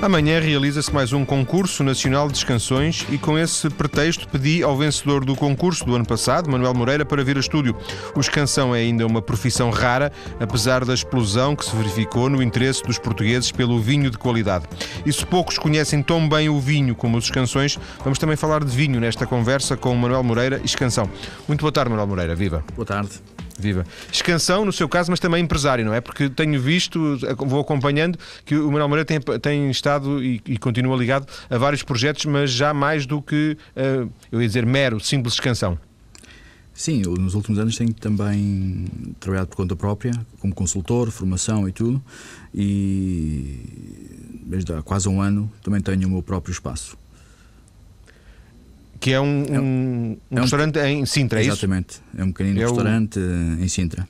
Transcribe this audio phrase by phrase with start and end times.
[0.00, 5.24] Amanhã realiza-se mais um concurso nacional de escansões e com esse pretexto pedi ao vencedor
[5.24, 7.76] do concurso do ano passado, Manuel Moreira, para vir a estúdio.
[8.14, 12.80] O escansão é ainda uma profissão rara, apesar da explosão que se verificou no interesse
[12.84, 14.66] dos portugueses pelo vinho de qualidade.
[15.04, 18.70] E se poucos conhecem tão bem o vinho como os escansões, vamos também falar de
[18.70, 21.10] vinho nesta conversa com Manuel Moreira e escansão.
[21.48, 22.36] Muito boa tarde, Manuel Moreira.
[22.36, 22.64] Viva.
[22.76, 23.20] Boa tarde.
[23.58, 23.84] Viva.
[24.12, 26.00] Escansão, no seu caso, mas também empresário, não é?
[26.00, 30.96] Porque tenho visto, vou acompanhando, que o Manuel Moreira tem, tem estado e, e, continua
[30.96, 35.34] ligado a vários projetos, mas já mais do que, uh, eu ia dizer, mero, simples
[35.34, 35.76] escansão.
[36.72, 38.86] Sim, eu nos últimos anos tenho também
[39.18, 42.00] trabalhado por conta própria, como consultor, formação e tudo,
[42.54, 43.58] e
[44.44, 46.96] desde há quase um ano também tenho o meu próprio espaço.
[49.00, 51.90] Que é um, é um, um é restaurante em Sintra, é Exatamente.
[51.90, 52.02] isso?
[52.16, 53.62] É um pequenino é restaurante o...
[53.62, 54.08] em Sintra.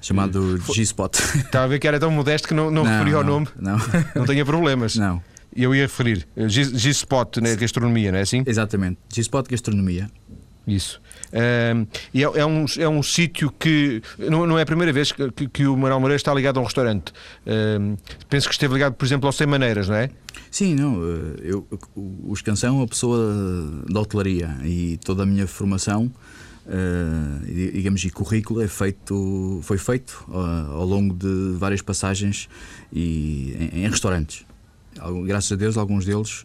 [0.00, 1.14] Chamado G-Spot.
[1.36, 3.46] Estava a ver que era tão modesto que não, não, não referi ao nome.
[3.58, 3.76] Não.
[4.16, 4.96] Não tenha problemas.
[4.96, 5.22] Não.
[5.54, 6.26] Eu ia referir.
[6.36, 8.42] G-Spot, né, gastronomia, não é assim?
[8.46, 8.98] Exatamente.
[9.12, 10.08] G-Spot, gastronomia.
[10.66, 11.00] Isso.
[11.28, 15.12] Uh, e é, é, um, é um sítio que não, não, é a primeira vez
[15.12, 17.12] que, que, que o Manuel Moreira está ligado a um restaurante.
[17.46, 17.96] Uh,
[18.28, 20.10] penso que esteve ligado, por exemplo, ao Sem Maneiras, não é?
[20.50, 21.00] Sim, não.
[21.02, 23.32] Eh, eu, o Escansão é uma pessoa
[23.88, 26.10] da hotelaria e toda a minha formação.
[26.66, 32.48] Uh, digamos, e currículo é feito, foi feito uh, ao longo de várias passagens
[32.92, 34.44] e em, em, restaurantes.
[35.24, 36.44] Graças a Deus, alguns deles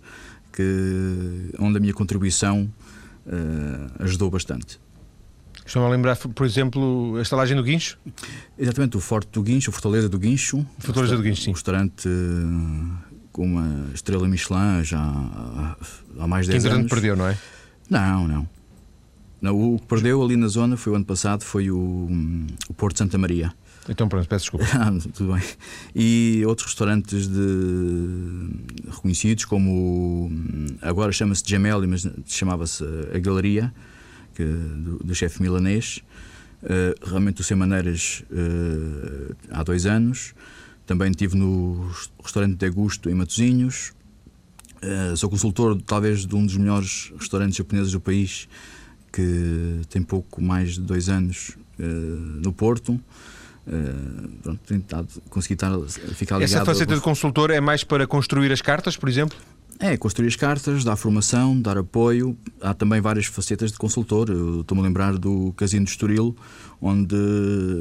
[0.51, 2.67] que, onde a minha contribuição
[3.99, 4.79] ajudou bastante.
[5.65, 7.97] Estão a lembrar, por exemplo, a estalagem do Guincho?
[8.57, 10.65] Exatamente, o Forte do Guincho, a Fortaleza do Guincho.
[10.77, 11.49] Fortaleza do Guincho, sim.
[11.49, 12.07] Um restaurante
[13.31, 15.01] com uma estrela Michelin já
[16.19, 16.83] há mais de 10 anos.
[16.83, 17.37] Que perdeu, não é?
[17.89, 18.47] Não, não.
[19.41, 19.73] não.
[19.73, 22.07] O que perdeu ali na zona foi o ano passado, foi o,
[22.69, 23.51] o Porto Santa Maria.
[23.87, 24.65] Então pronto, peço desculpa.
[24.75, 25.43] Ah, tudo bem.
[25.95, 28.49] E outros restaurantes de,
[28.89, 30.31] reconhecidos, como
[30.81, 33.73] agora chama-se Gemelli, mas chamava-se a Galeria,
[34.33, 36.01] que, do, do chefe milanês.
[36.63, 40.33] Uh, realmente o Sem Maneiras uh, há dois anos.
[40.85, 41.91] Também estive no
[42.23, 43.93] restaurante Degusto em Matosinhos.
[44.81, 48.47] Uh, sou consultor, talvez, de um dos melhores restaurantes japoneses do país,
[49.13, 51.55] que tem pouco mais de dois anos
[52.41, 52.99] no Porto.
[53.67, 55.71] Uh, pronto, tentado conseguir estar,
[56.13, 56.43] ficar ligado.
[56.43, 59.37] Essa faceta de consultor é mais para construir as cartas, por exemplo?
[59.79, 62.37] É, construir as cartas, dar formação, dar apoio.
[62.61, 64.29] Há também várias facetas de consultor.
[64.61, 66.35] Estou-me a lembrar do Casino de Estoril,
[66.79, 67.15] onde,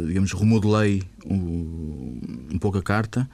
[0.09, 2.19] digamos, remodelei um,
[2.53, 3.29] um pouco a carta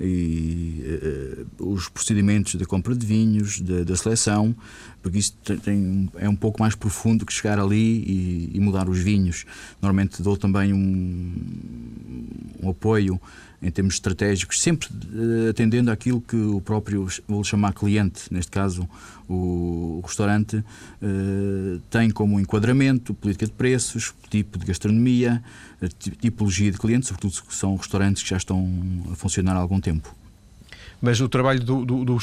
[0.00, 4.54] e uh, os procedimentos da compra de vinhos, da seleção,
[5.02, 8.98] porque isso tem, é um pouco mais profundo que chegar ali e, e mudar os
[8.98, 9.44] vinhos.
[9.80, 11.32] Normalmente dou também um,
[12.62, 13.20] um apoio
[13.62, 18.88] em termos estratégicos, sempre uh, atendendo àquilo que o próprio, vou chamar cliente, neste caso
[19.28, 25.42] o, restaurante, uh, tem como enquadramento, política de preços, tipo de gastronomia,
[26.20, 28.66] tipologia de clientes, sobretudo se são restaurantes que já estão
[29.12, 30.14] a funcionar há algum tempo.
[31.00, 32.18] Mas o trabalho do, do,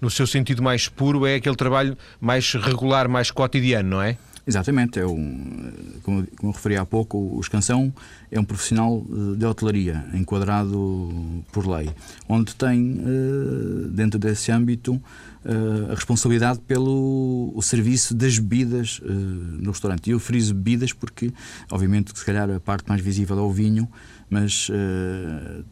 [0.00, 4.18] no seu sentido mais puro, é aquele trabalho mais regular, mais cotidiano, não é?
[4.48, 5.70] Exatamente, é um,
[6.02, 7.92] como, como eu referi há pouco, o escansão
[8.30, 11.90] é um profissional eh, de hotelaria, enquadrado por lei,
[12.26, 14.98] onde tem, eh, dentro desse âmbito,
[15.44, 20.06] eh, a responsabilidade pelo serviço das bebidas no restaurante.
[20.06, 21.30] E eu friso bebidas porque,
[21.70, 23.86] obviamente, se calhar a parte mais visível é o vinho,
[24.30, 24.70] mas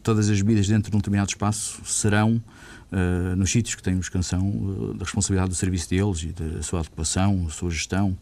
[0.03, 2.41] todas as bebidas dentro de um determinado espaço serão
[3.35, 7.49] nos sítios que têm o escansão, da responsabilidade do serviço deles e da sua da
[7.49, 8.15] sua gestão.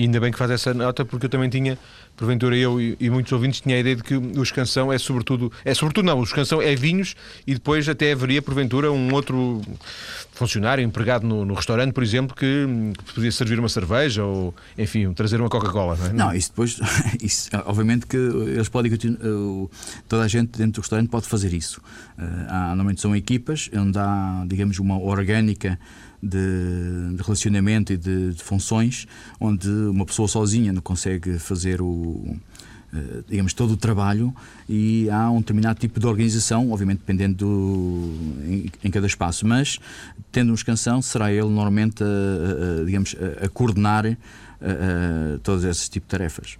[0.00, 1.78] E ainda bem que faz essa nota, porque eu também tinha,
[2.20, 5.50] porventura eu e, e muitos ouvintes, tinha a ideia de que o escansão é sobretudo,
[5.64, 7.16] é sobretudo não, o escansão é vinhos
[7.46, 9.62] e depois até haveria, porventura, um outro
[10.32, 12.66] funcionário empregado no, no restaurante, por exemplo, que,
[13.06, 15.96] que, podia servir uma cerveja ou, enfim, trazer uma Coca-Cola.
[15.96, 16.12] Não, é?
[16.12, 16.78] não, isso depois,
[17.22, 18.92] isso, obviamente que eles podem,
[20.06, 21.80] toda a gente dentro do restaurante pode fazer isso.
[22.18, 25.78] Eh, há, normalmente são equipas onde há, digamos, uma orgânica
[26.22, 29.06] de, de relacionamento e de, de, funções,
[29.40, 32.09] onde uma pessoa sozinha não consegue fazer o
[32.92, 34.34] eh, digamos, todo o trabalho
[34.68, 38.10] e há um determinado tipo de organização, obviamente dependendo do,
[38.44, 39.78] em, em cada espaço, mas
[40.32, 45.88] tendo um escansão, será ele normalmente a, a digamos, a, a coordenar a, todos esses
[45.88, 46.58] tipos de tarefas.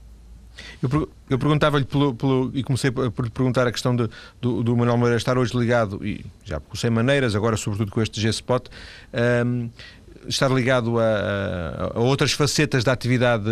[0.80, 1.86] Eu, eu perguntava-lhe
[2.54, 4.08] e comecei por lhe perguntar a questão de,
[4.40, 8.00] do, do Manuel Moreira estar hoje ligado, e já com 100 maneiras, agora sobretudo com
[8.00, 8.68] este G-Spot,
[9.44, 9.68] um,
[10.28, 13.50] estar ligado a, a, outras facetas da atividade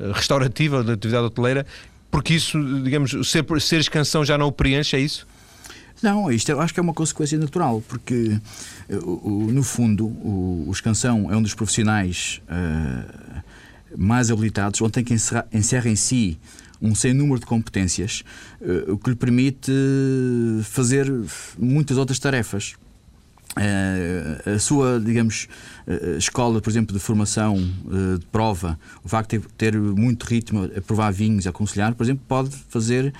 [0.00, 1.66] eh, restaurativa, da atividade hoteleira,
[2.10, 5.26] porque isso, digamos, ser, ser canção já não o preenche, é isso?
[6.02, 8.40] Não, isto eu acho que é uma consequência natural, porque
[8.88, 13.42] no fundo o, o escansão é um dos profissionais uh,
[13.98, 16.38] mais habilitados, onde tem que encerrar, encerra em si
[16.80, 18.24] um sem número de competências,
[18.62, 19.70] uh, o que lhe permite
[20.64, 21.12] fazer
[21.58, 22.74] muitas outras tarefas.
[23.56, 25.48] Uh, a sua, digamos,
[25.84, 30.70] uh, escola, por exemplo, de formação uh, de prova, o facto de ter, muito ritmo
[30.76, 33.12] a provar vinhos, a aconselhar, por exemplo, pode fazer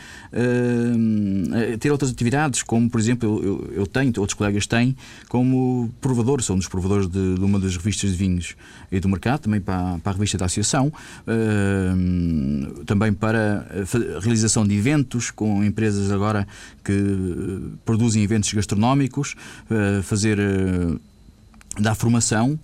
[1.81, 4.97] ter outras atividades, como, por exemplo, eu, tenho, outros colegas têm,
[5.29, 8.55] como provador, são dos provadores de, de, uma das revistas de vinhos
[8.93, 10.93] e do mercado, também para, para a revista da Associação,
[12.87, 13.67] também para
[14.17, 16.47] a realização de eventos com empresas agora
[16.85, 19.35] que produzem eventos gastronómicos,
[20.05, 20.20] fazer
[21.79, 22.59] da formação.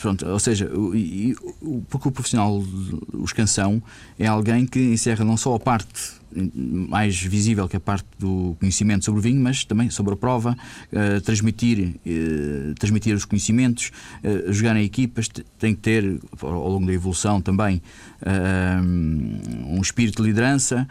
[0.00, 0.68] Pronto, ou seja,
[1.88, 2.60] porque o profissional,
[3.12, 3.80] o escansão,
[4.18, 9.04] é alguém que encerra não só a parte mais visível que a parte do conhecimento
[9.04, 10.56] sobre o vinho, mas também sobre a prova,
[10.92, 13.90] uh, transmitir, uh, transmitir os conhecimentos,
[14.22, 15.28] uh, jogar em equipas,
[15.58, 17.82] tem que ter, ao longo da evolução também,
[19.66, 20.86] um espírito de liderança,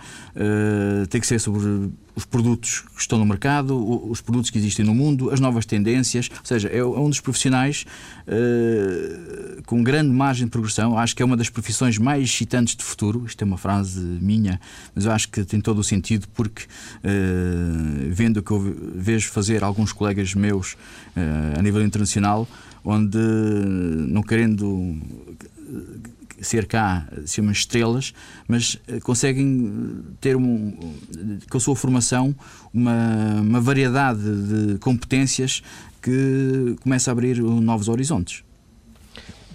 [1.10, 4.96] tem que ser sobre os produtos que estão no mercado, os produtos que existem no
[4.96, 6.32] mundo, as novas tendências.
[6.32, 7.86] Ou seja, é, é um dos profissionais
[8.28, 10.98] uh, com grande margem de progressão.
[10.98, 13.24] Acho que é uma das profissões mais excitantes de futuro.
[13.28, 14.60] Isto é uma frase minha,
[14.96, 19.30] mas eu acho que tem todo o sentido porque, uh, vendo o que eu vejo
[19.30, 22.48] fazer alguns colegas meus uh, a nível internacional,
[22.84, 24.96] onde, não querendo
[26.42, 28.14] ser cá, ser umas estrelas,
[28.48, 30.72] mas eh, conseguem ter um,
[31.50, 32.34] com a sua formação
[32.74, 35.64] uma, uma variedade de competências
[36.02, 38.44] que começa a abrir novos horizontes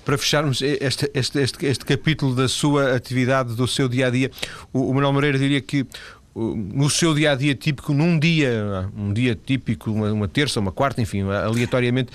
[0.05, 4.31] para fecharmos este, este, este, este, capítulo da sua atividade, do seu dia a dia,
[4.73, 5.87] o, o Manuel Moreira diria que
[6.35, 10.73] no seu dia a dia típico, num dia, um dia típico, uma, uma terça, uma
[10.73, 12.11] quarta, enfim, aleatoriamente,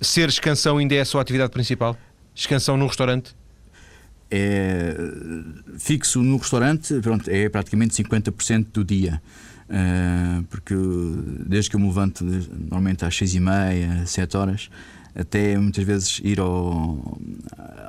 [0.00, 1.96] ser escansão ainda é a sua atividade principal?
[2.34, 3.34] Escansão num restaurante?
[4.30, 4.94] é
[5.78, 9.20] fixo no restaurante, pronto, é praticamente 50% do dia.
[9.68, 10.74] Uh, porque
[11.46, 14.70] desde que eu me levanto, normalmente às seis e meia, sete horas,
[15.18, 17.18] até muitas vezes ir ao,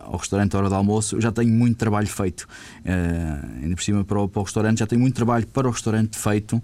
[0.04, 2.48] ao restaurante à hora do almoço, eu já tenho muito trabalho feito.
[2.80, 5.72] Uh, ainda por cima, para o, para o restaurante, já tenho muito trabalho para o
[5.72, 6.58] restaurante feito.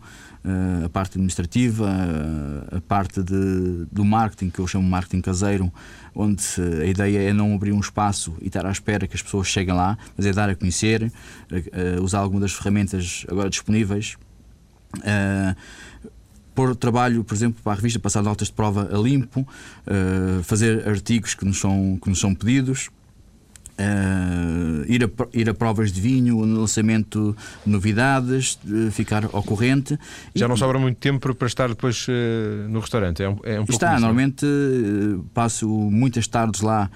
[0.43, 5.71] Uh, a parte administrativa, uh, a parte de, do marketing, que eu chamo marketing caseiro,
[6.15, 6.43] onde
[6.81, 9.73] a ideia é não abrir um espaço e estar à espera que as pessoas cheguem
[9.73, 14.17] lá, mas é dar a conhecer, uh, usar algumas das ferramentas agora disponíveis.
[16.55, 19.47] Pôr trabalho, por exemplo, para a revista, passar notas de prova a limpo,
[20.43, 22.89] fazer artigos que nos são, que nos são pedidos.
[23.77, 27.35] Uh, ir, a, ir a provas de vinho, lançamento
[27.65, 29.99] de novidades, uh, ficar ao corrente.
[30.33, 33.21] Já e, não sobra muito tempo para estar depois uh, no restaurante?
[33.21, 34.45] É um, é um está, normalmente
[35.33, 36.89] passo muitas tardes lá,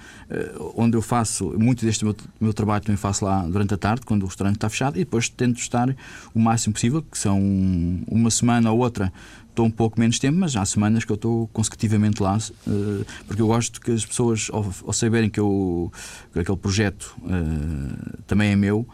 [0.74, 4.22] onde eu faço, muito deste meu, meu, trabalho também faço lá durante a tarde, quando
[4.22, 5.94] o restaurante está fechado, e depois tento estar
[6.34, 7.38] o máximo possível, que são
[8.08, 9.12] uma semana ou outra
[9.60, 13.42] estou um pouco menos tempo, mas há semanas que eu estou consecutivamente lá, uh, porque
[13.42, 15.92] eu gosto que as pessoas, ao, ao saberem que, eu,
[16.32, 18.86] que aquele projeto uh, também é meu,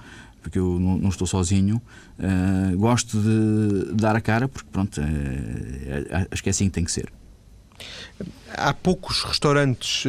[0.42, 1.80] porque eu não, não estou sozinho,
[2.18, 5.00] uh, gosto de dar a cara, porque pronto,
[6.30, 7.12] acho que é assim que tem que ser.
[8.54, 10.04] Há poucos restaurantes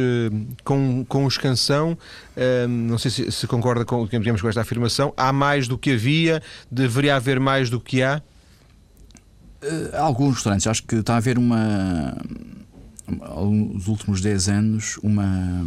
[0.64, 1.98] com, com escansão,
[2.66, 5.12] não sei se, se concorda com, digamos, com esta afirmação.
[5.14, 8.22] Há mais do que havia, deveria haver mais do que há?
[9.62, 12.16] Uh, alguns restaurantes, acho que está a haver uma.
[13.50, 15.66] Nos últimos 10 anos, uma,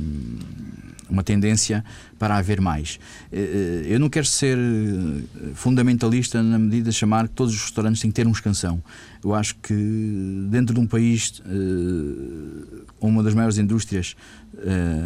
[1.10, 1.84] uma tendência
[2.20, 3.00] para haver mais.
[3.32, 4.58] Uh, eu não quero ser
[5.56, 8.82] fundamentalista na medida de chamar que todos os restaurantes têm que ter um escansão.
[9.24, 9.74] Eu acho que
[10.50, 11.42] dentro de um país,
[13.00, 14.16] uma das maiores indústrias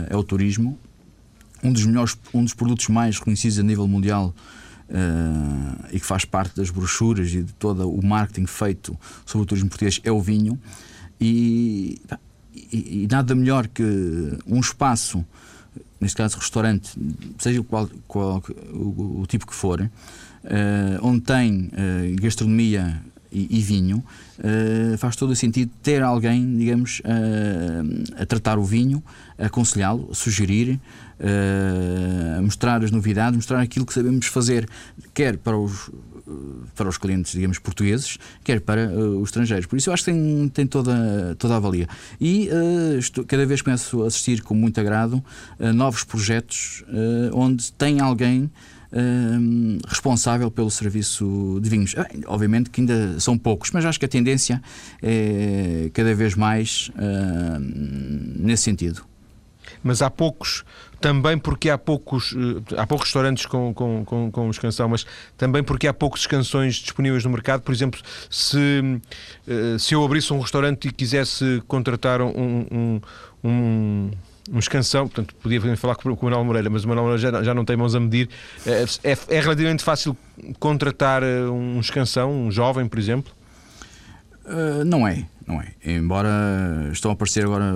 [0.09, 0.77] é o turismo,
[1.63, 4.33] um dos melhores, um dos produtos mais reconhecidos a nível mundial
[4.89, 9.45] uh, e que faz parte das brochuras e de todo o marketing feito sobre o
[9.45, 10.59] turismo português é o vinho.
[11.19, 12.01] E,
[12.53, 13.83] e, e nada melhor que
[14.45, 15.25] um espaço,
[15.99, 16.91] neste caso restaurante,
[17.39, 19.89] seja qual, qual o, o, tipo que for, uh,
[21.01, 23.01] onde tem uh, gastronomia
[23.35, 23.97] e, e vinho,
[24.39, 29.03] uh, faz todo o sentido ter alguém, digamos, uh, a tratar o vinho,
[29.37, 30.79] aconselhá-lo, sugerir,
[31.19, 34.67] uh, mostrar as novidades, mostrar aquilo que sabemos fazer,
[35.13, 35.91] quer para os
[36.73, 39.67] para os clientes, digamos, portugueses, quer para uh, os estrangeiros.
[39.67, 41.87] Por isso eu acho que tem, tem toda, toda a valia.
[42.19, 45.23] E uh, estou, cada vez começo a assistir com muito agrado
[45.59, 46.83] a novos projetos
[47.31, 48.49] onde tem alguém
[48.95, 51.95] uh, responsável pelo serviço de vinhos.
[51.97, 54.61] Ah, obviamente que ainda são poucos, mas acho que a tendência
[55.01, 59.05] é cada vez mais uh, nesse sentido.
[59.83, 60.63] Mas há poucos,
[60.99, 65.05] também porque há poucos, eh, há poucos restaurantes com, com, com, com escansão, mas
[65.37, 67.61] também porque há poucos canções disponíveis no mercado.
[67.61, 67.99] Por exemplo,
[68.29, 68.99] se,
[69.47, 73.01] eh, se eu abrisse um restaurante e quisesse contratar um, um,
[73.43, 74.11] um
[74.51, 77.53] um escansão, portanto, podia falar com o Manuel Moreira, mas o Manuel Moreira já, já
[77.53, 78.29] não tem mãos a medir.
[78.65, 80.15] É, é, é relativamente fácil
[80.59, 83.33] contratar eh, um escansão, um jovem, por exemplo?
[84.45, 85.73] Uh, não é, não é.
[85.83, 86.29] Embora
[86.91, 87.73] estão a aparecer agora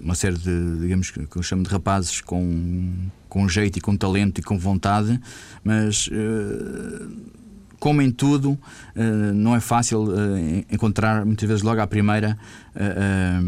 [0.00, 2.92] uma série de, digamos que eu chamo de rapazes com,
[3.28, 5.20] com jeito e com talento e com vontade,
[5.62, 6.08] mas.
[6.08, 7.41] Uh,
[7.82, 8.56] como em tudo,
[8.94, 9.02] eh,
[9.34, 12.38] não é fácil eh, encontrar, muitas vezes, logo à primeira,
[12.76, 13.40] eh,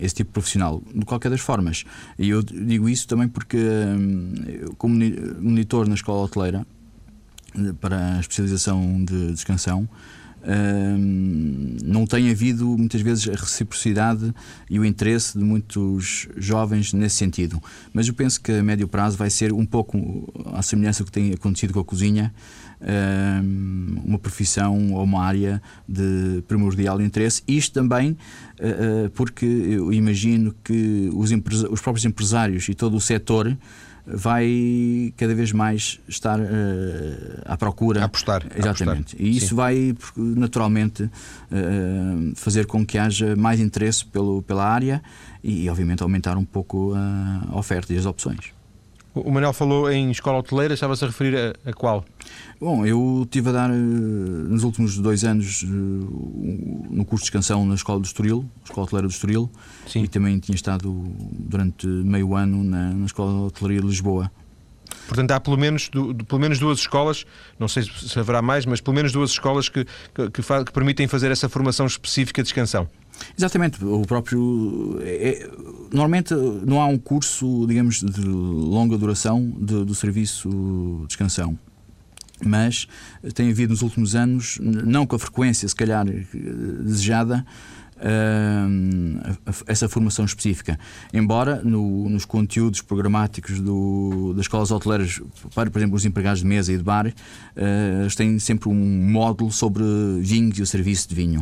[0.00, 0.82] esse tipo de profissional.
[0.92, 1.84] De qualquer das formas.
[2.18, 3.62] E eu digo isso também porque,
[4.76, 4.96] como
[5.40, 6.66] monitor na escola hoteleira,
[7.80, 9.88] para a especialização de descansão,
[11.82, 14.34] não tem havido muitas vezes a reciprocidade
[14.68, 17.62] e o interesse de muitos jovens nesse sentido.
[17.92, 21.32] Mas eu penso que a médio prazo vai ser um pouco à semelhança que tem
[21.32, 22.32] acontecido com a cozinha,
[24.04, 27.42] uma profissão ou uma área de primordial interesse.
[27.46, 31.30] Isto também uh, porque eu imagino que os,
[31.70, 33.56] os, próprios empresários e todo o setor
[34.06, 36.44] vai cada vez mais estar uh,
[37.44, 38.02] à procura.
[38.02, 38.44] A apostar.
[38.56, 39.14] Exatamente.
[39.14, 39.20] Apostar.
[39.20, 39.54] E isso Sim.
[39.54, 41.10] vai naturalmente
[42.36, 45.02] fazer com que haja mais interesse pelo, pela área
[45.42, 48.52] e, obviamente, aumentar um pouco a oferta e as opções.
[49.12, 52.04] O Manel falou em escola hoteleira, estava-se a referir a, a, qual?
[52.60, 57.66] Bom, eu estive a dar eh, nos últimos dois anos eh, no curso de excansão
[57.66, 59.50] na Escola do Estoril, Escola Hoteleira do Estoril,
[59.88, 60.04] Sim.
[60.04, 60.92] e também tinha estado
[61.32, 64.30] durante meio ano na, na Escola de Hotelaria de Lisboa.
[65.08, 67.24] Portanto, há pelo menos, do, pelo menos duas escolas,
[67.58, 71.08] não sei se haverá mais, mas pelo menos duas escolas que, que, que, que permitem
[71.08, 72.88] fazer essa formação específica de excansão.
[73.36, 74.98] Exatamente, o próprio.
[75.02, 75.48] É,
[75.92, 80.48] normalmente não há um curso, digamos, de longa duração de, do serviço
[81.02, 81.58] de descansão.
[82.44, 82.88] Mas
[83.34, 87.44] tem havido nos últimos anos, não com a frequência, se calhar, desejada,
[89.66, 90.78] essa formação específica.
[91.12, 95.20] Embora no, nos conteúdos programáticos do, das escolas hoteleiras,
[95.54, 99.52] para, por exemplo, os empregados de mesa e de bar, uh, têm sempre um módulo
[99.52, 99.82] sobre
[100.20, 101.40] vinhos e o serviço de vinho.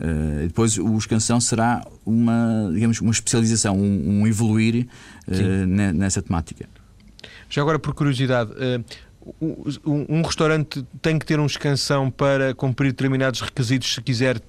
[0.00, 4.86] Uh, depois o escansão será uma, digamos, uma especialização, um, um evoluir
[5.28, 6.68] uh, nessa temática.
[7.48, 8.52] Já agora, por curiosidade,
[9.40, 14.40] um, um, restaurante tem que ter um escansão para cumprir determinados requisitos se quiser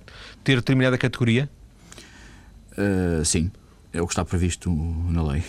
[0.44, 1.50] ter determinada categoria?
[2.74, 3.52] Uh, sim,
[3.92, 4.72] é o que está previsto
[5.10, 5.44] na lei.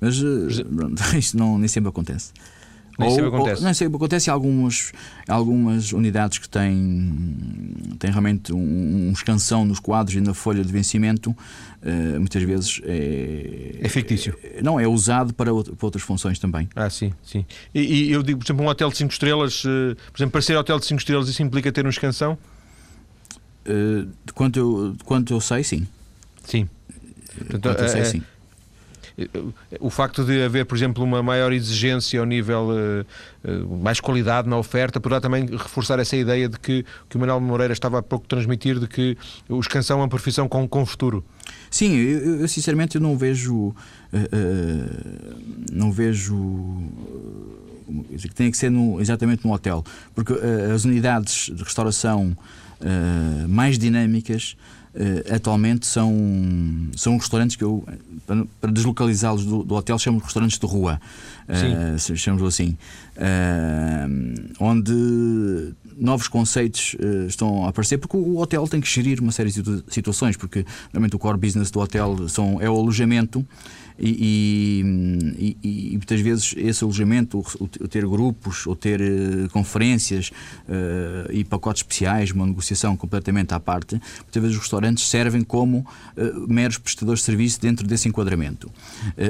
[0.00, 0.48] Mas uh,
[1.18, 2.32] isso não, nem sempre acontece.
[3.00, 3.60] Nem ou, sempre acontece.
[3.60, 4.92] Ou, nem sempre acontece em algumas,
[5.26, 7.14] algumas unidades que têm,
[7.98, 12.80] têm realmente um, um escansão nos quadros e na folha de vencimento, uh, muitas vezes
[12.84, 13.78] é.
[13.80, 14.36] É fictício.
[14.44, 16.68] É, não, é usado para, para, outras funções também.
[16.76, 17.46] Ah, sim, sim.
[17.74, 20.42] E, e, eu digo, por exemplo, um hotel de 5 estrelas, uh, por exemplo, para
[20.42, 22.36] ser hotel de 5 estrelas, isso implica ter um escansão?
[23.66, 25.88] Uh, de, quanto eu, de quanto eu sei, sim.
[26.44, 26.68] Sim.
[27.48, 28.22] Portanto, eu sei, é, sim
[29.80, 34.56] o facto de haver, por exemplo, uma maior exigência ao nível uh, mais qualidade na
[34.56, 38.24] oferta poderá também reforçar essa ideia de que, que o Manuel Moreira estava há pouco
[38.26, 39.16] a transmitir de que
[39.48, 41.24] o escansão é uma profissão com, com futuro.
[41.70, 43.74] Sim, eu, eu sinceramente eu não vejo uh,
[45.72, 46.36] não vejo
[48.18, 49.84] que tem que ser no, exatamente no hotel,
[50.14, 50.32] porque
[50.72, 52.36] as unidades de restauração
[53.48, 54.56] mais dinâmicas
[54.92, 56.12] Uh, atualmente são,
[56.96, 57.84] são restaurantes que eu,
[58.26, 61.00] para, para deslocalizá-los do, do, hotel, chamo de restaurantes de rua,
[61.48, 62.76] uh, chamamos assim,
[63.16, 66.96] uh, onde novos conceitos
[67.28, 71.14] estão a aparecer, porque o hotel tem que gerir uma série de situações, porque normalmente
[71.14, 73.46] o core business do hotel são, é o alojamento
[74.00, 80.30] e, e, e, muitas vezes esse alojamento, o, o ter grupos ou ter uh, conferências
[80.68, 85.78] uh, e pacotes especiais, uma negociação completamente à parte, muitas vezes os restaurantes servem como
[85.78, 88.70] uh, meros prestadores de serviço dentro desse enquadramento.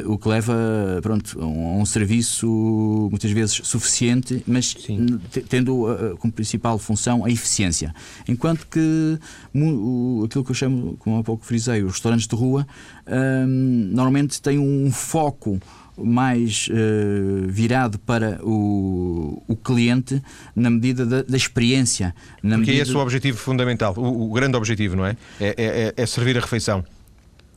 [0.04, 0.54] o que leva
[1.02, 4.76] pronto, a um, um, serviço muitas vezes suficiente, mas
[5.48, 5.86] tendo
[6.18, 7.94] como principal função a eficiência.
[8.28, 9.18] Enquanto que
[10.24, 12.66] aquilo que eu chamo, como há pouco frisei, os restaurantes de rua,
[13.11, 15.61] um, normalmente têm um foco
[15.97, 20.23] mais uh, virado para o, o cliente
[20.55, 22.14] na medida da, da experiência.
[22.43, 22.83] Na Porque medida...
[22.83, 25.17] esse é o objetivo fundamental, o, o grande objetivo, não é?
[25.40, 25.55] É, é?
[25.57, 26.85] é, é, servir a refeição.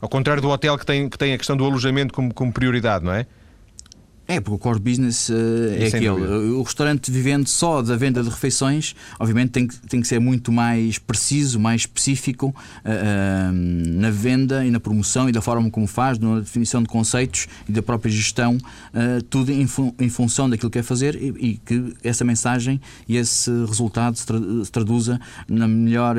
[0.02, 3.06] Ao contrário do hotel que tem, que tem a questão do alojamento como, como prioridade,
[3.06, 3.26] não é?
[4.27, 5.34] É, porque o core business uh,
[5.77, 6.08] é aquele.
[6.08, 6.38] Dúvida.
[6.56, 10.51] O restaurante vivendo só da venda de refeições, obviamente tem que, tem que ser muito
[10.51, 15.88] mais preciso, mais específico uh, uh, na venda e na promoção e da forma como
[15.88, 18.58] faz, na definição de conceitos e da própria gestão,
[19.30, 23.18] tudo em, fu em, função daquilo que quer fazer e, e, que essa mensagem e
[23.18, 26.15] esse resultado se, tra se traduza na melhor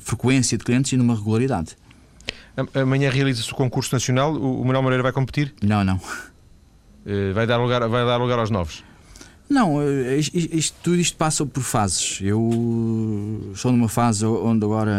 [0.00, 1.76] frequência de clientes e numa regularidade.
[2.74, 4.34] Amanhã realiza-se o concurso nacional.
[4.34, 5.54] O Manuel Moreira vai competir?
[5.62, 6.00] Não, não.
[7.06, 8.84] Eh, vai dar lugar, vai dar lugar aos novos?
[9.48, 12.18] Não, eh, isto, isto, tudo isto passa por fases.
[12.20, 14.92] Eu estou numa fase onde agora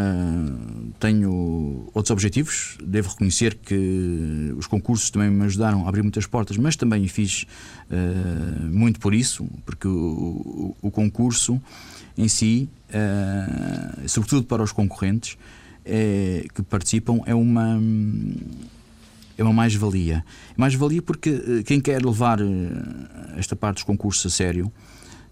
[0.99, 2.77] tenho outros objetivos.
[2.81, 7.45] Devo reconhecer que os concursos também me ajudaram a abrir muitas portas, mas também fiz
[7.91, 11.61] uh, muito por isso, porque o, o, o concurso
[12.17, 15.37] em si, uh, sobretudo para os concorrentes,
[15.89, 17.79] é, que participam é uma
[19.37, 20.23] é uma mais-valia.
[20.57, 22.45] Mais-valia porque eh, quem quer levar eh,
[23.37, 24.71] esta parte dos concursos a sério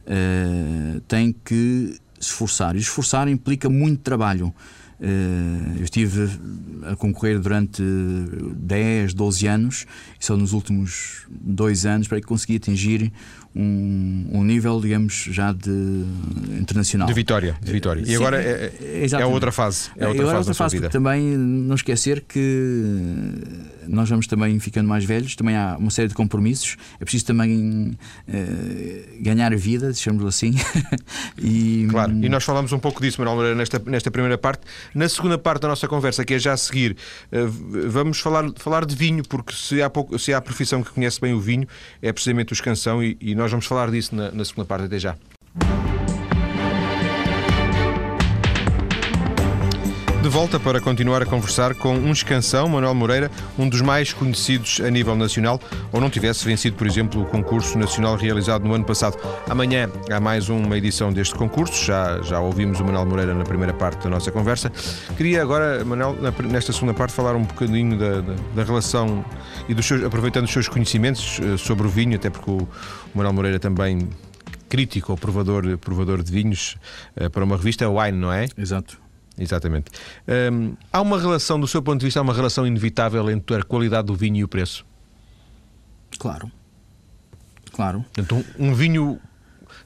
[0.08, 2.76] uh, tem que se esforçar.
[2.78, 4.54] E esforçar implica muito trabalho.
[5.00, 6.30] Uh, eu estive
[6.90, 7.84] a concorrer durante
[8.56, 9.86] 10, 12 anos
[10.20, 13.12] e só nos últimos dois anos para que consegui atingir
[13.58, 16.04] um, um, nível, digamos, já de
[16.60, 17.08] internacional.
[17.08, 18.04] De vitória, de vitória.
[18.06, 19.90] E agora é, é, é outra fase.
[19.98, 20.90] É outra agora fase, outra fase vida.
[20.90, 23.42] também não esquecer que
[23.88, 26.78] nós vamos também ficando mais velhos, também há uma série de compromissos.
[27.00, 27.98] É preciso também
[28.28, 30.54] uh, ganhar a vida, deixamos assim.
[31.38, 34.62] e, claro, e nós falamos um pouco disso, Manuel Moreira, nesta, nesta primeira parte.
[34.94, 36.96] Na segunda parte da nossa conversa, que é já a seguir,
[37.32, 40.92] uh, vamos falar, falar de vinho, porque se há, pouco, se há a profissão que
[40.92, 41.68] conhece bem o vinho,
[42.02, 44.86] é precisamente o escansão, e, e nós nós vamos falar disso na, na segunda parte.
[44.88, 45.16] Até já.
[50.28, 54.82] De volta para continuar a conversar com um escansão, Manuel Moreira, um dos mais conhecidos
[54.82, 55.58] a nível nacional,
[55.90, 59.18] ou não tivesse vencido, por exemplo, o concurso nacional realizado no ano passado.
[59.50, 63.74] Amanhã há mais uma edição deste concurso, já, já ouvimos o Manuel Moreira na primeira
[63.74, 64.70] parte da nossa conversa.
[65.16, 66.18] Queria agora, Manuel,
[66.52, 69.24] nesta segunda parte, falar um bocadinho da, da, da relação
[69.70, 72.68] e dos seus, aproveitando os seus conhecimentos eh, sobre o vinho, até porque o,
[73.16, 74.10] Manuel Moreira também
[74.68, 76.76] crítico ou provador, provador de vinhos
[77.16, 78.48] eh, para uma revista Wine, não é?
[78.58, 79.07] Exato.
[79.38, 79.92] Exatamente.
[80.52, 83.64] Um, há uma relação, do seu ponto de vista, há uma relação inevitável entre a
[83.64, 84.86] qualidade do vinho e o preço?
[86.18, 86.52] Claro.
[87.72, 88.04] Claro.
[88.18, 89.20] Então, um vinho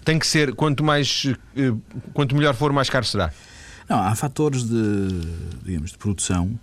[0.06, 1.74] tem que ser, quanto mais eh,
[2.14, 3.34] quanto melhor for, mais caro será?
[3.90, 5.08] Não, há fatores de,
[5.66, 6.58] digamos, de produção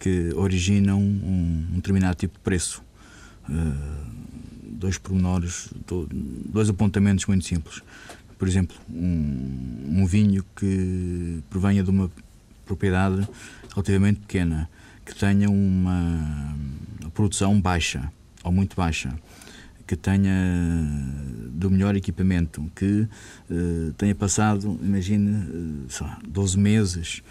[0.00, 2.82] que originam um, um determinado tipo de preço.
[3.48, 4.14] Uh,
[4.62, 7.80] dois pormenores, dois apontamentos muito simples.
[8.36, 12.10] Por exemplo, um, um vinho que provenha de uma
[12.64, 13.26] propriedade
[13.72, 14.68] relativamente pequena,
[15.04, 16.56] que tenha uma
[17.12, 18.10] produção baixa
[18.42, 19.14] ou muito baixa,
[19.86, 20.32] que tenha
[21.50, 23.06] do melhor equipamento, que
[23.50, 27.22] uh, tenha passado, imagine, uh, lá, 12 meses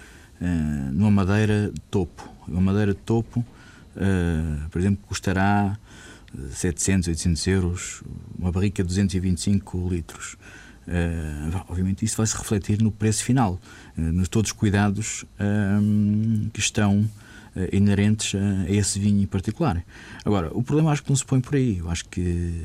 [0.41, 2.29] uh, numa madeira de topo.
[2.47, 5.77] Uma madeira de topo, uh, por exemplo, custará
[6.51, 8.03] 700, 800 euros,
[8.37, 10.37] uma barrica de 225 litros.
[10.87, 13.59] Uh, obviamente isso vai se refletir no preço final,
[13.97, 17.09] uh, nos todos os cuidados uh, que estão
[17.71, 19.85] inerentes a, esse vinho em particular.
[20.25, 21.77] Agora, o problema acho que não se põe por aí.
[21.77, 22.63] Eu acho que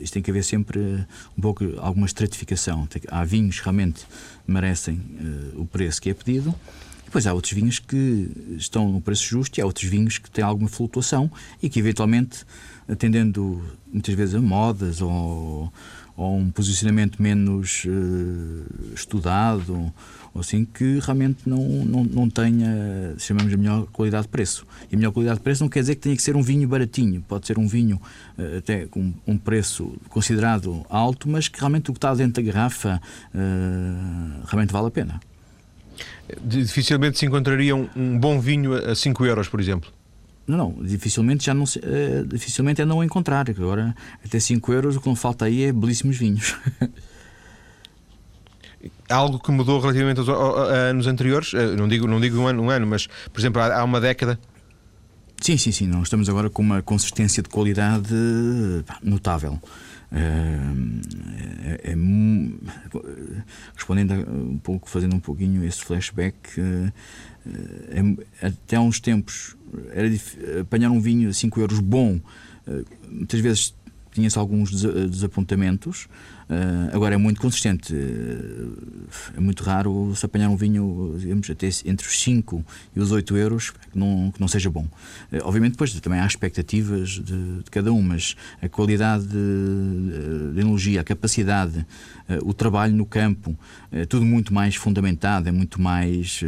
[0.00, 2.88] isto tem que haver sempre um pouco alguma estratificação.
[3.08, 4.06] há vinhos que realmente
[4.46, 4.98] merecem
[5.54, 6.54] o preço que é pedido.
[7.04, 10.42] Depois há outros vinhos que estão no preço justo e há outros vinhos que têm
[10.42, 11.30] alguma flutuação
[11.62, 12.46] e que eventualmente,
[12.88, 15.70] atendendo muitas vezes a modas ou
[16.16, 19.92] ou um posicionamento menos uh, estudado,
[20.32, 24.66] ou assim, que realmente não, não, não tenha, chamamos a melhor qualidade de preço.
[24.90, 26.68] E a melhor qualidade de preço não quer dizer que tenha que ser um vinho
[26.68, 28.00] baratinho, pode ser um vinho
[28.38, 32.52] uh, até com um preço considerado alto, mas que realmente o que está dentro da
[32.52, 33.00] garrafa
[33.34, 35.20] uh, realmente vale a pena.
[36.42, 39.90] Dificilmente se encontraria um, um bom vinho a 5 euros, por exemplo.
[40.46, 43.48] Não, não, dificilmente já não uh, dificilmente é não encontrar.
[43.48, 46.54] Agora, até 5 euros, o que não falta aí é belíssimos vinhos.
[49.08, 52.70] Algo que mudou relativamente aos, anos anteriores, eh, não digo, não digo um ano, um
[52.70, 54.38] ano, mas, por exemplo, há, há uma década.
[55.40, 55.86] Sim, sim, sim.
[55.86, 58.14] Nós estamos agora com uma consistência de qualidade
[59.02, 59.58] notável.
[60.14, 61.96] É, é, é,
[63.74, 69.56] respondendo um pouco, fazendo um pouquinho esse flashback, é, até há uns tempos
[69.92, 70.08] era
[70.60, 72.20] apanhar um vinho a 5 euros bom,
[73.10, 73.74] muitas vezes
[74.12, 76.08] tinha-se alguns desapontamentos.
[76.48, 77.94] Uh, agora é muito consistente.
[77.94, 83.12] Uh, é muito raro se apanhar um vinho digamos, até entre os 5 e os
[83.12, 84.84] 8 euros que não, que não seja bom.
[85.32, 90.60] Uh, obviamente, depois também há expectativas de, de cada um, mas a qualidade de, de
[90.60, 91.86] energia, a capacidade,
[92.42, 93.56] o trabalho no campo,
[93.92, 96.40] é tudo muito mais fundamentado, é muito mais,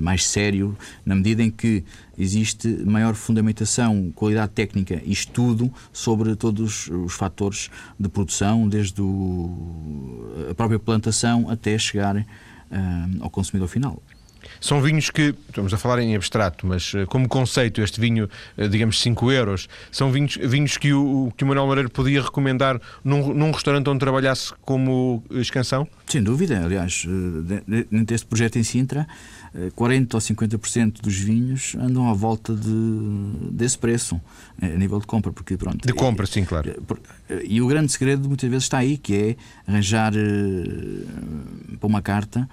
[0.00, 1.84] mais sério, na medida em que
[2.16, 9.19] existe maior fundamentação, qualidade técnica e estudo sobre todos os fatores de produção, desde o,
[10.50, 12.24] a própria plantação até chegar uh,
[13.20, 14.02] ao consumidor final.
[14.60, 18.68] São vinhos que, estamos a falar em abstrato, mas eh, como conceito, este vinho, eh,
[18.68, 23.32] digamos 5 euros, são vinhos, vinhos que, o, que o Manuel Moreira podia recomendar num,
[23.32, 25.86] num restaurante onde trabalhasse como escansão?
[26.06, 27.06] Sem dúvida, aliás,
[27.44, 29.06] dentro deste projeto em Sintra,
[29.74, 34.20] 40 ou 50% dos vinhos andam à volta de, desse preço,
[34.60, 35.86] a nível de compra, porque pronto.
[35.86, 36.72] De compra, sim, claro.
[37.44, 39.36] E o grande segredo muitas vezes está aí, que é
[39.66, 40.12] arranjar
[41.80, 42.48] para uma carta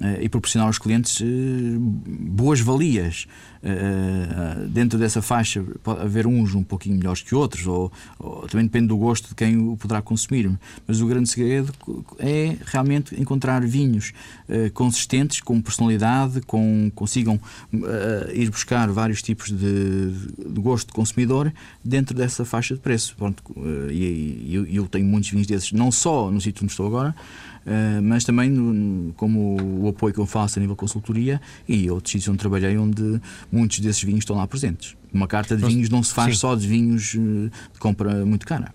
[0.00, 1.24] eh, e proporcionar aos clientes eh,
[1.78, 3.26] boas valias.
[3.62, 8.66] Eh, dentro dessa faixa pode haver uns um pouquinho melhores que outros, ou, ou, também
[8.66, 10.50] depende do gosto de quem o poderá consumir.
[10.86, 11.72] Mas o grande segredo
[12.18, 14.12] é realmente encontrar vinhos
[14.72, 17.40] consistentes, com personalidade, com, consigam
[18.32, 21.52] ir buscar vários tipos de, de gosto de consumidor
[21.84, 23.14] dentro dessa faixa de preço.
[23.16, 23.42] Pronto,
[23.90, 27.14] e eu, eu tenho muitos vinhos desses, não só no sítio onde estou agora,
[27.68, 32.12] Uh, mas também no, como o apoio que eu faço a nível consultoria e outros
[32.12, 34.96] sítios onde trabalhei onde muitos desses vinhos estão lá presentes.
[35.12, 36.40] Uma carta de vinhos não se faz Sim.
[36.40, 38.72] só de vinhos eh, de compra muito cara.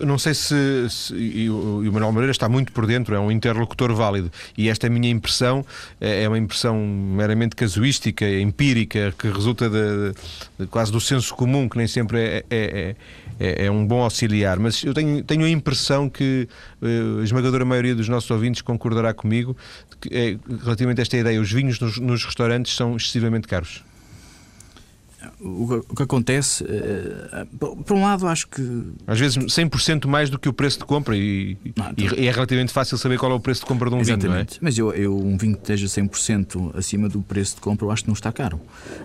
[0.00, 3.20] Não sei se, se e, o, e o Manuel Moreira está muito por dentro, é
[3.20, 4.30] um interlocutor válido.
[4.56, 5.64] E esta minha impressão
[6.00, 10.14] é, é uma impressão meramente casuística, empírica, que resulta de,
[10.58, 12.96] de, quase do senso comum, que nem sempre é, é,
[13.40, 14.58] é, é um bom auxiliar.
[14.58, 16.48] Mas eu tenho, tenho a impressão que
[16.80, 19.56] uh, a esmagadora maioria dos nossos ouvintes concordará comigo
[20.00, 23.82] que, é, relativamente a esta ideia: os vinhos nos, nos restaurantes são excessivamente caros
[25.40, 28.62] o, que acontece, uh, por um lado, acho que.
[29.06, 32.16] Às vezes 100% mais do que o preço de compra e, não, então...
[32.16, 34.28] e, é relativamente fácil saber qual é o preço de compra de um Exatamente.
[34.28, 34.34] vinho.
[34.34, 34.46] Não é?
[34.60, 38.02] Mas eu, eu, um vinho que esteja 100% acima do preço de compra, eu acho
[38.02, 38.60] que não está caro.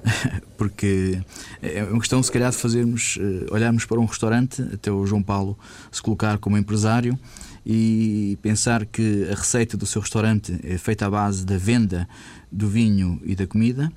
[0.56, 1.20] Porque
[1.62, 5.24] é uma questão, se calhar, de fazermos, uh, olharmos para um restaurante, até o João
[5.24, 5.58] Paulo
[5.92, 7.18] se colocar como empresário
[7.66, 12.08] e pensar que a receita do seu restaurante é feita à base da venda
[12.52, 13.92] do vinho e da comida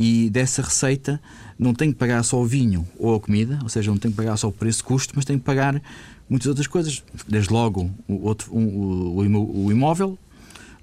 [0.00, 1.20] e dessa receita
[1.58, 4.16] não tem que pagar só o vinho ou a comida, ou seja, não tem que
[4.16, 5.82] pagar só o preço custo, mas tem que pagar
[6.30, 10.16] muitas outras coisas, desde logo o, outro, o, o imóvel.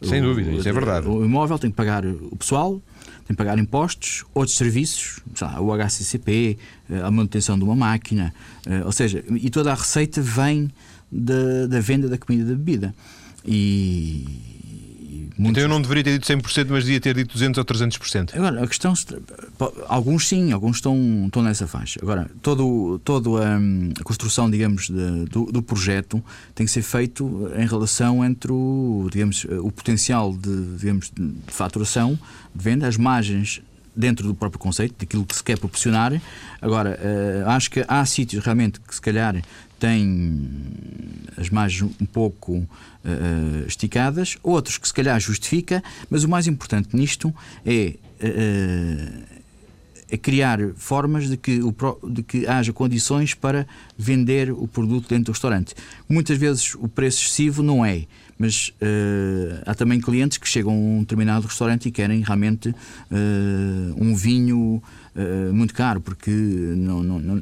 [0.02, 1.08] Sem dúvida, isso é verdade.
[1.08, 2.82] O imóvel tem que pagar o pessoal,
[3.26, 6.58] tem que pagar impostos, outros serviços, lá, o HCCP,
[6.90, 8.34] eh, a manutenção de uma máquina,
[8.66, 10.70] eh, ou seja, e toda a receita vem
[11.10, 12.96] da, da venda da comida e da bebida.
[13.46, 14.55] E,
[15.38, 15.52] Muitos...
[15.52, 18.36] Então eu não deveria ter dito 100%, mas devia ter dito 200 ou 300%.
[18.36, 18.94] Agora, a questão.
[19.88, 22.00] Alguns sim, alguns estão, estão nessa faixa.
[22.02, 27.52] Agora, todo, toda hum, a construção, digamos, de, do, do, projeto tem que ser feito
[27.58, 32.18] em relação entre o, digamos, o potencial de, digamos, de faturação,
[32.54, 33.62] de venda, as margens
[33.96, 36.20] dentro do próprio conceito, daquilo que se quer proporcionar.
[36.62, 39.36] Agora, uh, acho que há sítios realmente que se calhar
[39.80, 40.50] têm
[41.38, 42.68] as margens um pouco uh,
[43.68, 47.34] esticadas, outros que se calhar justifica, mas o mais importante nisto
[47.66, 49.36] é, uh,
[50.10, 51.74] é criar formas de que, o,
[52.10, 55.74] de que haja condições para vender o produto dentro do restaurante.
[56.08, 58.06] Muitas vezes o preço excessivo não é
[58.38, 62.76] mas uh, há também clientes que chegam a um determinado restaurante e querem realmente uh,
[63.98, 64.82] um vinho
[65.16, 67.42] uh, muito caro, porque não, não, não,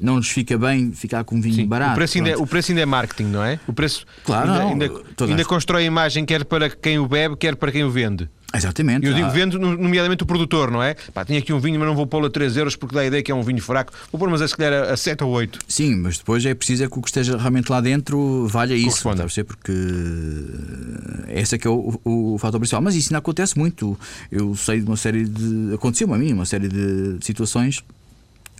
[0.00, 1.92] não lhes fica bem ficar com um vinho Sim, barato.
[1.92, 3.58] O preço, ainda é, o preço ainda é marketing, não é?
[3.66, 4.90] O preço claro, ainda, não, ainda,
[5.28, 8.28] ainda constrói a imagem quer para quem o bebe, quer para quem o vende.
[8.54, 9.06] Exatamente.
[9.06, 10.94] Eu digo vendo, nomeadamente o produtor, não é?
[11.14, 13.06] Pá, tinha aqui um vinho, mas não vou pô-lo a 3 euros porque dá a
[13.06, 13.92] ideia que é um vinho fraco.
[14.10, 15.58] Vou pôr, mas a se calhar a 7 ou 8.
[15.66, 19.08] Sim, mas depois é preciso é que o que esteja realmente lá dentro valha isso.
[19.08, 19.72] Está a ser porque
[21.28, 22.82] esse é que é o, o, o fator principal.
[22.82, 23.98] Mas isso não acontece muito.
[24.30, 25.74] Eu sei de uma série de.
[25.74, 27.82] Aconteceu a mim uma série de situações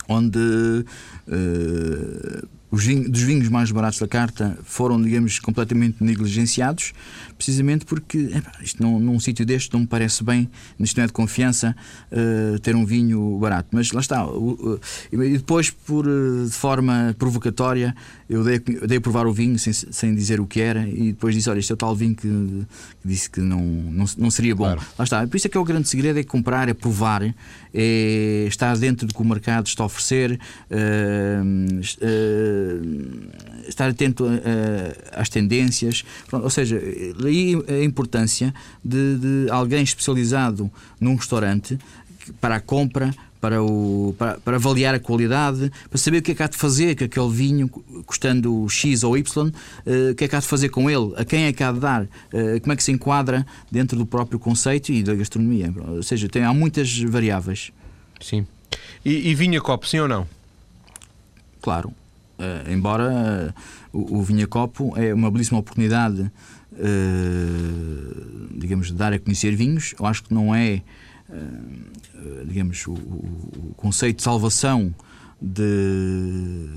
[0.09, 0.85] onde.
[1.27, 6.91] Uh, os vinhos, dos vinhos mais baratos da carta foram, digamos, completamente negligenciados,
[7.37, 8.31] precisamente porque
[8.63, 11.75] isto não, num sítio deste não me parece bem, isto não é de confiança,
[12.11, 13.69] uh, ter um vinho barato.
[13.71, 14.25] Mas lá está.
[14.25, 14.79] Uh, uh,
[15.11, 17.95] e depois, por, de forma provocatória,
[18.27, 21.11] eu dei, eu dei a provar o vinho sem, sem dizer o que era e
[21.11, 24.31] depois disse: Olha, este é o tal vinho que, que disse que não, não, não
[24.31, 24.63] seria bom.
[24.63, 24.81] Claro.
[24.97, 25.27] Lá está.
[25.27, 27.21] Por isso é que é o grande segredo: é comprar, é provar,
[27.71, 30.39] é estar dentro do que o mercado está a oferecer.
[30.71, 31.83] Uh,
[33.67, 34.25] estar atento
[35.11, 36.03] às tendências.
[36.31, 36.81] Ou seja,
[37.23, 41.77] aí a importância de, de alguém especializado num restaurante
[42.39, 46.35] para a compra, para, o, para, para, avaliar a qualidade, para saber o que é
[46.35, 47.67] que há de fazer com aquele vinho,
[48.05, 51.25] custando X ou Y, uh, o que é que há de fazer com ele, a
[51.25, 52.07] quem é que há de dar,
[52.61, 55.73] como é que se enquadra dentro do próprio conceito e da gastronomia.
[55.89, 57.71] Ou seja, tem, há muitas variáveis.
[58.21, 58.47] Sim.
[59.03, 60.25] E, e vinho a copo, sim ou não?
[61.61, 61.93] Claro.
[62.39, 63.53] Uh, embora
[63.91, 66.31] o, o vinho a copo é uma belíssima oportunidade,
[68.55, 70.81] digamos, de dar a conhecer vinhos, eu acho que não é
[72.45, 74.93] digamos, o, o, conceito de salvação
[75.43, 76.67] de,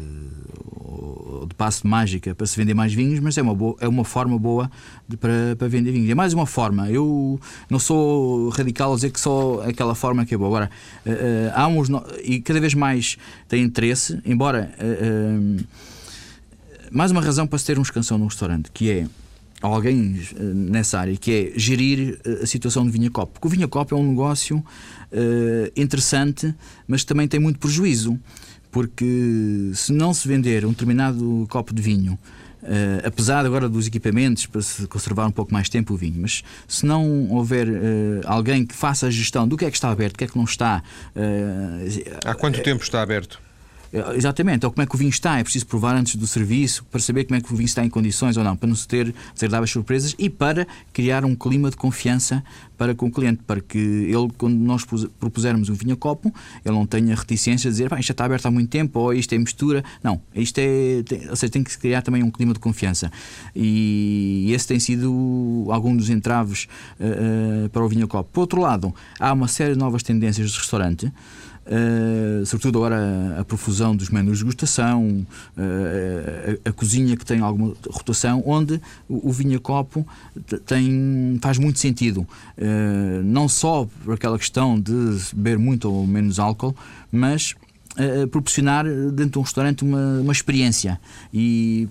[1.49, 4.05] de passo de mágica para se vender mais vinhos, mas é uma, boa, é uma
[4.05, 4.69] forma boa
[5.09, 6.11] de, para, para vender vinhos.
[6.11, 6.91] É mais uma forma.
[6.91, 7.39] Eu
[7.71, 10.49] não sou radical a dizer que só aquela forma que é boa.
[10.49, 10.71] Agora,
[11.07, 11.89] uh, há uns.
[12.25, 13.17] E cada vez mais
[13.49, 14.75] tem interesse, embora.
[14.81, 15.65] Uh,
[16.91, 19.07] mais uma razão para se ter um escansão num restaurante, que é
[19.61, 23.33] alguém nessa área, que é gerir a situação do vinha copo.
[23.35, 26.55] Porque o vinha copo é um negócio uh, interessante,
[26.87, 28.19] mas também tem muito prejuízo.
[28.77, 32.19] Porque se não se vender um determinado copo de vinho,
[32.63, 36.43] Uh, apesar agora dos equipamentos para se conservar um pouco mais tempo o vinho, mas
[36.67, 37.73] se não houver uh,
[38.25, 40.37] alguém que faça a gestão do que é que está aberto, do que é que
[40.37, 40.83] não está.
[41.15, 43.41] Uh, Há quanto tempo está aberto?
[43.93, 46.85] É, exatamente, ou como é que o vinho está, é preciso provar antes do serviço
[46.91, 48.87] para saber como é que o vinho está em condições ou não, para não se
[48.87, 52.43] ter desagradáveis surpresas e para criar um clima de confiança
[52.77, 54.85] para com o cliente, para que ele, quando nós
[55.19, 56.33] propusermos um vinho a copo,
[56.65, 59.35] ele não tenha reticência de dizer isto já está aberto há muito tempo ou isto
[59.35, 59.83] é mistura.
[60.03, 61.03] Não, isto é.
[61.03, 63.11] Tem, ou seja, tem que se criar também um clima de confiança.
[63.55, 66.69] E esse tem sido algum dos entraves
[67.01, 68.29] uh, uh, para o vinho a copo.
[68.33, 71.13] Por outro lado, há uma série de novas tendências de restaurante.
[71.67, 75.27] Uh, sobretudo agora a, profusão dos menus de degustação,
[75.57, 80.07] uh, a, a, cozinha que tem alguma rotação, onde o, o vinho a copo
[80.65, 82.21] tem, faz muito sentido.
[82.57, 84.93] Uh, não só por aquela questão de
[85.35, 86.75] beber muito ou menos álcool,
[87.11, 87.57] mas
[87.99, 91.01] uh, proporcionar dentro de um restaurante uma, uma experiência
[91.33, 91.89] e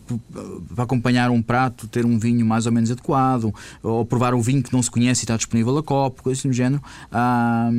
[0.73, 4.63] para acompanhar um prato ter um vinho mais ou menos adequado ou provar um vinho
[4.63, 7.69] que não se conhece e está disponível a copo, coisas assim do género ah,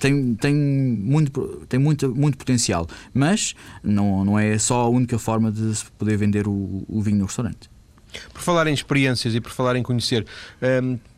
[0.00, 5.50] tem, tem, muito, tem muito, muito potencial mas não, não é só a única forma
[5.50, 7.70] de se poder vender o, o vinho no restaurante.
[8.32, 10.26] Por falar em experiências e por falar em conhecer,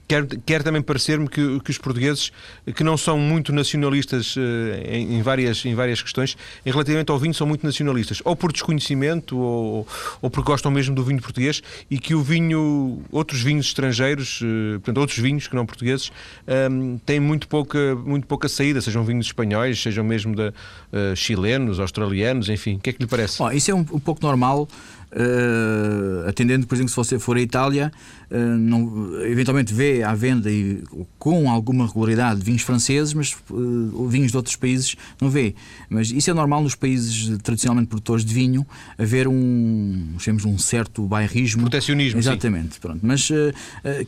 [0.09, 2.31] Quer, quer também parecer-me que, que, os portugueses,
[2.75, 4.41] que não são muito nacionalistas uh,
[4.89, 8.53] em, em, várias, em várias questões, em relativamente ao vinho, são muito nacionalistas, ou por
[8.53, 9.87] desconhecimento, ou,
[10.23, 14.79] ou porque gostam mesmo do vinho português, e que o vinho, outros vinhos estrangeiros, uh,
[14.81, 16.13] portanto, outros vinhos que não portugueses,
[16.47, 21.81] ehm, têm muito pouca, muito pouca saída, sejam vinhos espanhóis, sejam mesmo de, uh, chilenos,
[21.81, 22.77] australianos, enfim.
[22.77, 23.39] O que é que lhe parece?
[23.39, 24.69] Bom, isso é um, um pouco normal
[25.17, 27.91] Uh, atendendo, por exemplo, se você for à Itália,
[28.31, 30.85] uh, não, eventualmente vê à venda e,
[31.19, 35.55] com alguma regularidade vinhos franceses, mas uh, vinhos de outros países não vê.
[35.89, 38.67] Mas isso é normal nos países tradicionalmente produtores de vinho,
[38.99, 41.63] haver um, chamemos, um certo bairrismo.
[41.63, 42.19] Protecionismo.
[42.19, 42.75] Exatamente.
[42.75, 42.81] Sim.
[42.83, 43.01] Pronto.
[43.03, 43.31] Mas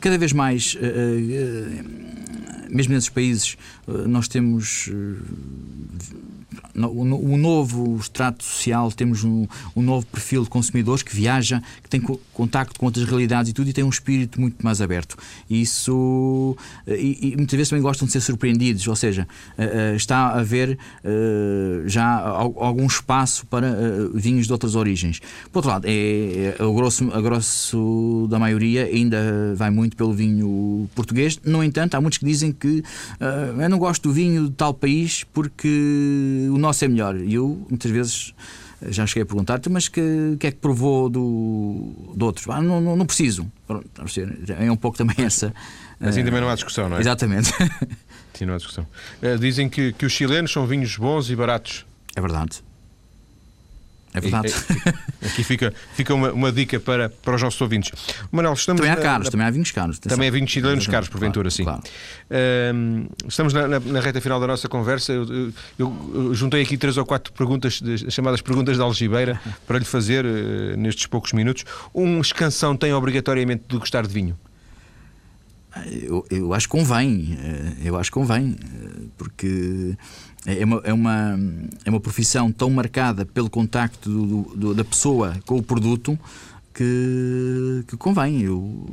[0.01, 0.77] cada vez mais,
[2.69, 3.57] mesmo nesses países,
[4.07, 4.91] nós temos
[6.75, 12.01] o novo extrato social, temos um, um, novo perfil de consumidores que viaja, que tem
[12.33, 15.15] contacto com outras realidades e tudo, e tem um espírito muito mais aberto.
[15.49, 16.55] Isso,
[16.87, 20.39] eh, e, e muitas vezes também gostam de ser surpreendidos, ou seja, uh, está a
[20.39, 25.19] haver uh, já algum espaço para uh, vinhos de outras origens.
[25.51, 30.13] Por outro lado, é, é, o grosso, a grosso da maioria ainda vai muito pelo
[30.13, 31.39] vinho português.
[31.43, 32.83] No entanto, há muitos que dizem que
[33.59, 37.15] eu não gosto do vinho de tal país porque o nosso é melhor.
[37.17, 38.33] E eu, muitas vezes,
[38.87, 42.51] já cheguei a perguntar-te, mas que, que é que provou do, do outro?
[42.51, 43.51] Ah, não, não, não preciso.
[43.67, 43.87] Pronto,
[44.57, 45.53] é um pouco também essa.
[45.99, 47.01] Assim uh, também não há discussão, não é?
[47.01, 47.51] Exatamente.
[48.33, 48.87] Sim, não há discussão.
[49.21, 51.85] Uh, dizem que, que os chilenos são vinhos bons e baratos.
[52.15, 52.63] É verdade.
[54.13, 54.53] É verdade.
[55.21, 57.91] E, aqui fica, fica uma, uma, dica para, para os nossos ouvintes.
[58.31, 59.99] Manuel, estamos também há caros, na, também há vinhos caros.
[59.99, 61.63] Também há vinhos chilenos caros, porventura, claro, sim.
[61.63, 61.81] Claro.
[62.29, 65.13] Uh, estamos na, na, na, reta final da nossa conversa.
[65.13, 69.85] Eu, eu, eu, juntei aqui três ou quatro perguntas, chamadas perguntas de algibeira, para lhe
[69.85, 71.63] fazer uh, nestes poucos minutos.
[71.93, 74.37] Um escansão tem obrigatoriamente de gostar de vinho?
[75.85, 79.95] Eu, eu acho que convém, eh, eu acho que convém, eh, porque
[80.45, 81.39] é uma, é uma,
[81.85, 86.17] é uma profissão tão marcada pelo contacto do, do, da pessoa com o produto
[86.73, 88.41] que, que convém.
[88.41, 88.85] Eu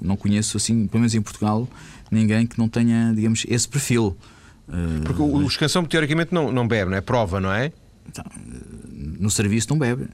[0.00, 1.68] não conheço, assim, pelo menos em Portugal,
[2.10, 4.16] ninguém que não tenha, digamos, esse perfil.
[5.04, 7.00] Porque o, escansão, teoricamente, não, não bebe, não é?
[7.00, 7.72] Prova, não é?
[8.06, 8.24] Então,
[9.18, 10.08] no serviço não bebe.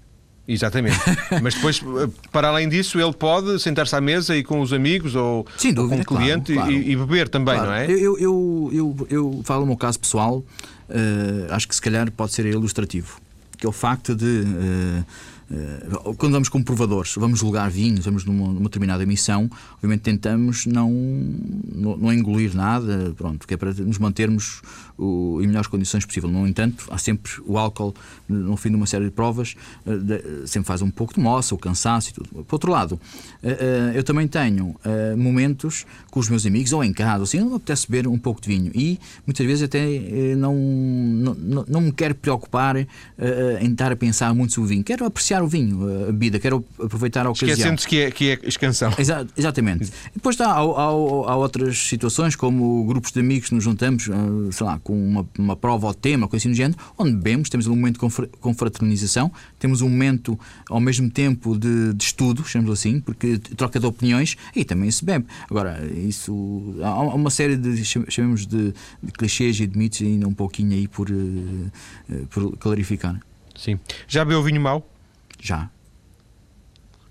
[0.47, 0.99] Exatamente.
[1.43, 1.83] Mas depois,
[2.31, 5.97] para além disso, ele pode sentar-se à mesa e com os amigos ou, Sem dúvida,
[5.97, 6.85] ou com o cliente claro, claro.
[6.85, 7.71] E, e, beber também, claro.
[7.71, 7.91] não é?
[7.91, 10.45] Eu, eu, eu, eu, falo no meu caso pessoal, uh,
[11.51, 13.19] acho que se calhar pode ser ilustrativo.
[13.57, 14.25] Que é o facto de.
[14.25, 15.05] Uh,
[16.17, 20.91] quando vamos como provadores, vamos julgar vinhos, vamos numa, numa determinada missão, obviamente tentamos não,
[20.91, 24.63] não, não, engolir nada, pronto, que é para nos mantermos
[24.97, 26.31] o, em melhores condições possível.
[26.31, 27.95] No entanto, há sempre o álcool,
[28.29, 29.55] no fim de uma série de provas,
[29.85, 32.45] de, sempre faz um pouco de moça, o cansaço e tudo.
[32.45, 34.75] Por outro lado, uh, eu também tenho
[35.17, 38.41] momentos com os meus amigos, ou em casa, assim, não me apetece beber um pouco
[38.41, 39.85] de vinho e muitas vezes até
[40.37, 42.87] não, não, não me quero preocupar em
[43.71, 47.27] estar a pensar muito sobre o vinho, quero apreciar o vinho, a bebida, quero aproveitar
[47.27, 47.51] a ocasião.
[47.51, 48.93] Esquecendo-se que é, que é escansão.
[48.99, 49.93] Exa exatamente.
[50.15, 54.05] Depois há, há, há, outras situações, como grupos de amigos nos juntamos,
[54.53, 57.67] sei lá, com uma, uma prova ou tema, coisa assim do género, onde bebemos, temos
[57.67, 63.01] um momento de confraternização, temos um momento ao mesmo tempo de, de estudo, chamamos assim,
[63.01, 65.27] porque troca de opiniões e também se bebe.
[65.51, 66.75] Agora, isso.
[66.83, 70.89] Há uma série de, chamemos de, de clichês e de mitos ainda um pouquinho aí
[70.89, 71.09] por,
[72.31, 73.21] por clarificar.
[73.57, 73.79] Sim.
[74.09, 74.94] Já bebeu vinho mau?
[75.45, 75.69] Já.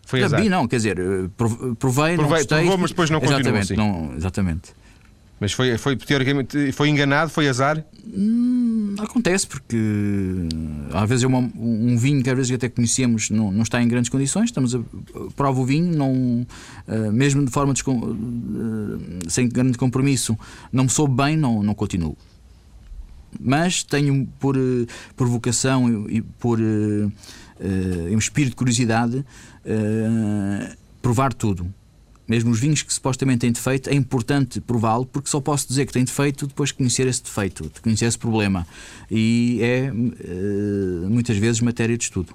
[0.08, 0.41] Foi Já azar.
[0.41, 2.58] vi, não, quer dizer, eh, provei, Provei, não gostei.
[2.58, 3.76] provou, mas depois não continuou exatamente, assim.
[3.76, 4.74] não, exatamente.
[5.39, 7.84] Mas foi, foi teoricamente foi enganado, foi azar?
[8.08, 9.78] Hum, acontece porque
[10.93, 13.88] às vezes é uma, um vinho que às vezes até conhecemos não, não está em
[13.88, 14.80] grandes condições, estamos a
[15.36, 16.12] prova o vinho, não,
[16.88, 17.74] uh, mesmo de forma
[19.28, 20.38] sem grande compromisso,
[20.72, 22.17] não me soube bem, não, não continuo.
[23.39, 24.56] Mas tenho por,
[25.15, 26.60] por vocação e por
[27.63, 29.26] uh, um espírito de curiosidade
[31.02, 31.73] provar tudo
[32.28, 35.93] mesmo os vinhos que supostamente têm defeito, é importante prová-lo, porque só posso dizer que
[35.93, 38.65] tem defeito depois de conhecer esse defeito, de conhecer esse problema.
[39.12, 42.34] E é muitas vezes matéria de estudo.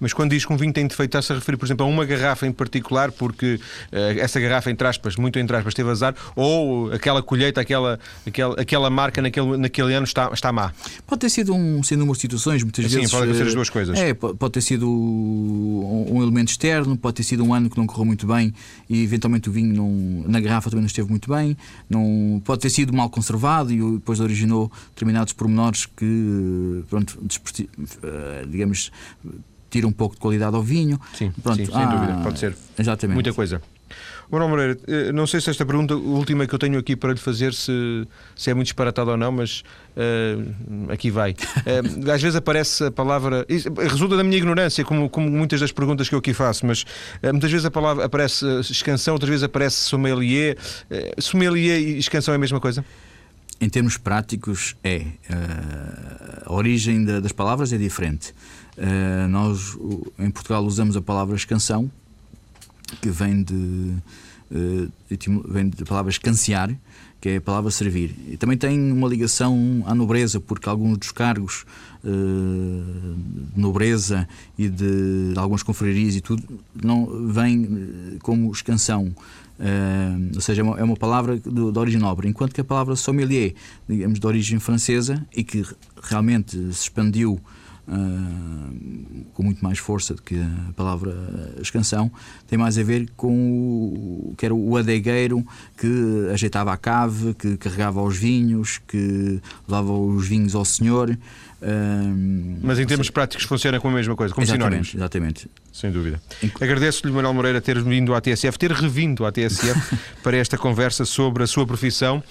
[0.00, 2.04] Mas quando diz que um vinho tem defeito, está-se a referir, por exemplo, a uma
[2.04, 3.54] garrafa em particular, porque
[3.92, 8.60] uh, essa garrafa, entre aspas, muito entre aspas, teve azar, ou aquela colheita, aquela, aquela,
[8.60, 10.72] aquela marca naquele, naquele ano está, está má?
[11.06, 13.10] Pode ter sido um sem número de situações, muitas Sim, vezes.
[13.10, 13.98] Sim, pode ser as duas coisas.
[13.98, 18.04] É, pode ter sido um elemento externo, pode ter sido um ano que não correu
[18.04, 18.52] muito bem
[18.88, 21.56] e eventualmente o vinho não, na garrafa também não esteve muito bem,
[21.88, 27.18] não, pode ter sido mal conservado e depois originou determinados pormenores que, pronto,
[28.48, 28.90] digamos
[29.70, 31.00] tira um pouco de qualidade ao vinho.
[31.14, 32.56] Sim, Pronto, sim sem ah, dúvida, pode ser.
[32.78, 33.14] Exatamente.
[33.14, 33.60] Muita coisa.
[34.30, 37.18] Manuel Moreira, eh, não sei se esta pergunta última que eu tenho aqui para lhe
[37.18, 39.62] fazer se, se é muito disparatada ou não, mas
[39.96, 41.32] uh, aqui vai.
[41.32, 43.46] Uh, às vezes aparece a palavra.
[43.90, 47.32] Resulta da minha ignorância, como, como muitas das perguntas que eu aqui faço, mas uh,
[47.32, 50.58] muitas vezes a palavra aparece escansão, outras vezes aparece sommelier.
[51.18, 52.84] sommelier e escansão é a mesma coisa?
[53.60, 55.04] Em termos práticos, é.
[56.46, 58.32] a origem das palavras é diferente.
[58.78, 59.76] Uh, nós,
[60.18, 61.90] em Portugal, usamos a palavra escansão,
[63.02, 63.54] que vem de,
[64.52, 64.92] uh,
[65.48, 66.70] vem da palavra escanciar,
[67.20, 68.14] que é a palavra servir.
[68.28, 71.64] E também tem uma ligação à nobreza, porque alguns dos cargos
[72.04, 73.16] uh,
[73.52, 76.42] de nobreza e de, de algumas confrarias e tudo
[76.80, 79.12] não vêm como escansão.
[79.58, 82.64] Uh, ou seja, é uma, é uma palavra de, de, origem nobre, enquanto que a
[82.64, 83.54] palavra sommelier,
[83.88, 85.66] digamos, de origem francesa e que
[86.00, 87.40] realmente se expandiu
[87.88, 91.14] Uh, com muito mais força do que a palavra
[91.60, 92.10] escansão,
[92.46, 95.46] tem mais a ver com o, que era o adegueiro
[95.76, 101.16] que ajeitava a cave, que carregava os vinhos, que levava os vinhos ao senhor.
[102.62, 104.94] Mas em termos práticos funciona com a mesma coisa, como exatamente, sinónimos.
[104.94, 105.50] Exatamente.
[105.72, 106.20] Sem dúvida.
[106.42, 111.04] Inc Agradeço-lhe, Manuel Moreira, ter vindo à TSF, ter revindo à TSF para esta conversa
[111.04, 112.22] sobre a sua profissão,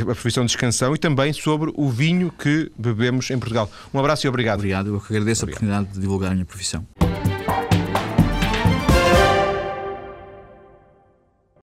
[0.00, 3.70] a profissão de escansão e também sobre o vinho que bebemos em Portugal.
[3.92, 4.58] Um abraço e obrigado.
[4.58, 5.62] Obrigado, eu que agradeço obrigado.
[5.62, 6.86] a oportunidade de divulgar a minha profissão.